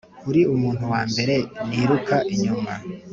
[0.29, 1.35] uri umuntu wambere
[1.69, 2.73] niruka inyuma.